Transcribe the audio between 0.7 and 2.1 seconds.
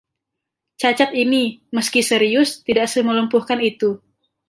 Cacat ini, meski